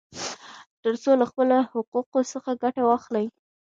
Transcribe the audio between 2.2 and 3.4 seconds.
څخه ګټه واخلي.